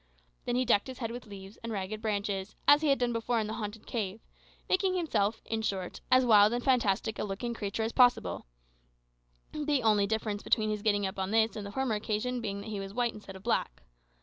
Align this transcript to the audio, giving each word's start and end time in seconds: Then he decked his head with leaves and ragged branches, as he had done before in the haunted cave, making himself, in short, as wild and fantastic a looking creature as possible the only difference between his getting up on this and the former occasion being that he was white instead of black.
Then 0.45 0.55
he 0.55 0.65
decked 0.65 0.87
his 0.87 0.97
head 0.97 1.11
with 1.11 1.27
leaves 1.27 1.57
and 1.57 1.71
ragged 1.71 2.01
branches, 2.01 2.55
as 2.67 2.81
he 2.81 2.87
had 2.87 2.97
done 2.97 3.13
before 3.13 3.39
in 3.39 3.45
the 3.45 3.53
haunted 3.53 3.85
cave, 3.85 4.19
making 4.67 4.95
himself, 4.95 5.43
in 5.45 5.61
short, 5.61 6.01
as 6.09 6.25
wild 6.25 6.53
and 6.53 6.63
fantastic 6.63 7.19
a 7.19 7.23
looking 7.23 7.53
creature 7.53 7.83
as 7.83 7.91
possible 7.91 8.47
the 9.51 9.83
only 9.83 10.07
difference 10.07 10.41
between 10.41 10.71
his 10.71 10.81
getting 10.81 11.05
up 11.05 11.19
on 11.19 11.29
this 11.29 11.55
and 11.55 11.67
the 11.67 11.71
former 11.71 11.93
occasion 11.93 12.41
being 12.41 12.61
that 12.61 12.71
he 12.71 12.79
was 12.79 12.95
white 12.95 13.13
instead 13.13 13.35
of 13.35 13.43
black. 13.43 13.83